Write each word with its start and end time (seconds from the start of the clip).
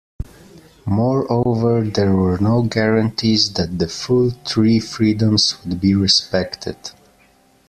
Moreover, 0.87 1.83
there 1.83 2.15
were 2.15 2.39
no 2.39 2.63
guarantees 2.63 3.53
that 3.53 3.77
the 3.77 3.87
full 3.87 4.31
three 4.47 4.79
freedoms 4.79 5.57
would 5.63 5.79
be 5.79 5.93
respected. 5.93 6.77